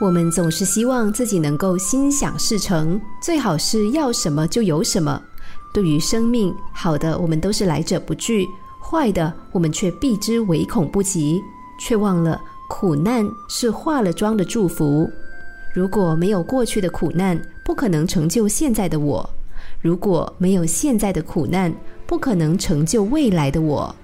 [0.00, 5.22] 我们总是希望自己能够心想事成，最好是要什么就有什么。
[5.74, 8.48] 对于生命，好的我们都是来者不拒，
[8.82, 11.38] 坏的我们却避之唯恐不及，
[11.78, 15.06] 却忘了苦难是化了妆的祝福。
[15.74, 19.22] 如果没有过去的苦难，不可能成就现在的我；
[19.82, 21.70] 如果没有现在的苦难，
[22.06, 23.94] 不可能成就未来的我。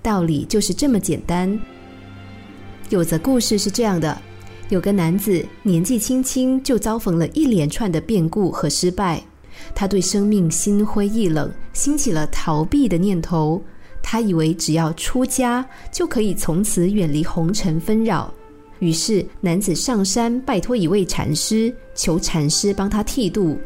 [0.00, 1.58] 道理就是这么简单。
[2.90, 4.16] 有则故事是这样的：
[4.72, 9.22] 有个男子年纪轻轻就遭逢了一连串的变故和失败，
[9.74, 13.62] 他对生命心灰意冷，兴起了逃避的念头。
[14.02, 15.62] 他以为只要出家
[15.92, 18.32] 就可以从此远离红尘纷扰。
[18.78, 23.58] 于是，男子上山拜托一位禅师，求禅师帮他剃度。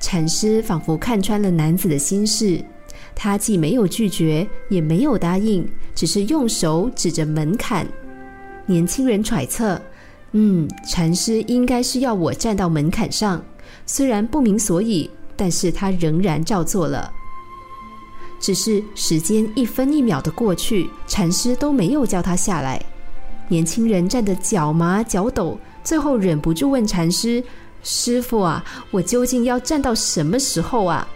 [0.00, 2.60] 禅师仿佛看穿了男子的心事，
[3.14, 7.86] 他既没有拒绝，也没有答应，只是用手指着门槛。
[8.66, 9.80] 年轻人揣测
[10.32, 13.42] ：“嗯，禅师应该是要我站到门槛上。”
[13.88, 17.12] 虽然不明所以，但是他仍然照做了。
[18.40, 22.84] 只是时间一分一秒的过去，禅师都没有叫他下来。
[23.48, 27.42] 年轻人站得脚麻脚抖，最后忍不住问禅师
[27.84, 31.06] ：“师傅啊，我究竟要站到什么时候啊？”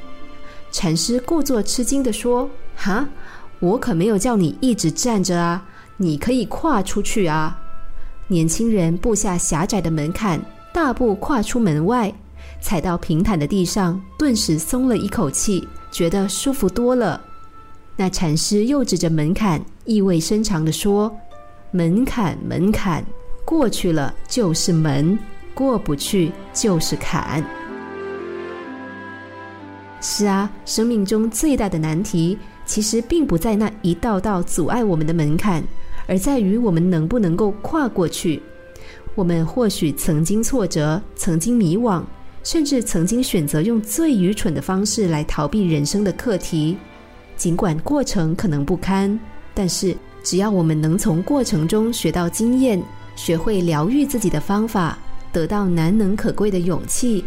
[0.71, 3.09] 禅师故作吃惊地说：“哈，
[3.59, 7.61] 我可没有叫你一直站着啊，你可以跨出去啊。”
[8.31, 10.41] 年轻人步下狭窄的门槛，
[10.73, 12.15] 大步跨出门外，
[12.61, 17.21] 踩到平坦的地上，顿时松了一口气，觉得舒服多了。
[17.97, 21.13] 那禅师又指着门槛，意味深长地说。
[21.73, 23.05] 门槛，门槛，
[23.45, 25.19] 过去了就是门，
[25.53, 27.45] 过不去就是坎。
[30.01, 35.65] 是啊，生命中最大的难题，其实并不在那一道道阻碍我们的门槛，
[36.11, 38.43] 而在于我们能不能够跨过去。
[39.15, 42.03] 我们或许曾经挫折，曾经迷惘，
[42.43, 46.77] 甚至曾经选择用最愚蠢的方式来逃避人生的课题。
[47.37, 49.19] 尽管过程可能不堪，
[49.55, 49.97] 但是。
[50.23, 52.79] 只要我们能从过程中学到经验，
[53.17, 54.99] 学会疗愈自己的方法，
[55.33, 57.25] 得到难能可贵的勇气，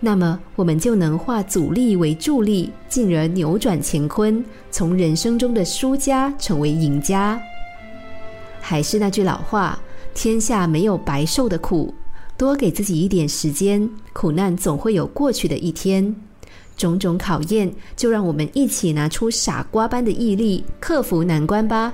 [0.00, 7.38] 那么我们就能化阻力为助力，进而扭转乾坤，从人生中的输家成为赢家。
[8.60, 9.78] 还是那句老话：
[10.14, 11.94] 天下没有白受的苦，
[12.36, 16.14] 多给自己一点时间，苦难总会有过去的一天。
[16.76, 21.92] 种种考验，就让我们一起拿出傻瓜般的毅力，克服难关吧。